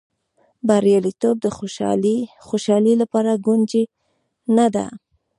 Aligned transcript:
بریالیتوب 0.67 1.35
د 1.41 1.47
خوشالۍ 2.47 2.93
لپاره 3.01 3.31
کونجي 3.45 3.83
نه 4.57 4.67
ده. 4.75 4.85